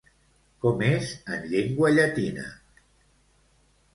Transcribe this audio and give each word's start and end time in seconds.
Com 0.63 0.79
és 0.85 1.09
en 1.35 1.43
llengua 1.51 1.93
llatina? 1.97 2.45